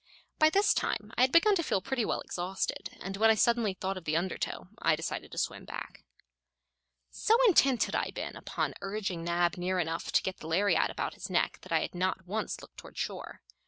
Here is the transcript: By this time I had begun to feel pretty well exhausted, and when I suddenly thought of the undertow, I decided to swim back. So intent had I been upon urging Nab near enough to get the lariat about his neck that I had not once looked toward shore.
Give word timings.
By 0.39 0.49
this 0.49 0.73
time 0.73 1.11
I 1.15 1.21
had 1.21 1.31
begun 1.31 1.53
to 1.53 1.61
feel 1.61 1.79
pretty 1.79 2.05
well 2.05 2.21
exhausted, 2.21 2.97
and 3.01 3.17
when 3.17 3.29
I 3.29 3.35
suddenly 3.35 3.75
thought 3.75 3.97
of 3.97 4.05
the 4.05 4.17
undertow, 4.17 4.67
I 4.79 4.95
decided 4.95 5.31
to 5.31 5.37
swim 5.37 5.63
back. 5.63 6.03
So 7.11 7.37
intent 7.45 7.83
had 7.83 7.95
I 7.95 8.09
been 8.09 8.35
upon 8.35 8.73
urging 8.81 9.23
Nab 9.23 9.57
near 9.57 9.77
enough 9.77 10.11
to 10.13 10.23
get 10.23 10.37
the 10.37 10.47
lariat 10.47 10.89
about 10.89 11.13
his 11.13 11.29
neck 11.29 11.59
that 11.61 11.71
I 11.71 11.81
had 11.81 11.93
not 11.93 12.25
once 12.25 12.63
looked 12.63 12.77
toward 12.77 12.97
shore. 12.97 13.41